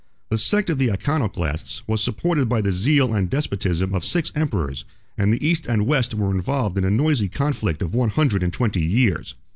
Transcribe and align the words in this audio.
The 0.29 0.39
sect 0.39 0.71
of 0.71 0.79
the 0.79 0.91
Iconoclasts 0.91 1.87
was 1.87 2.03
supported 2.03 2.49
by 2.49 2.59
the 2.59 2.71
zeal 2.71 3.13
and 3.13 3.29
despotism 3.29 3.93
of 3.93 4.03
six 4.03 4.31
emperors, 4.33 4.83
and 5.15 5.31
the 5.31 5.47
East 5.47 5.67
and 5.67 5.85
West 5.85 6.15
were 6.15 6.31
involved 6.31 6.79
in 6.79 6.83
a 6.85 6.89
noisy 6.89 7.29
conflict 7.29 7.83
of 7.83 7.93
one 7.93 8.09
hundred 8.09 8.41
and 8.41 8.51
twenty 8.51 8.81
years. 8.81 9.35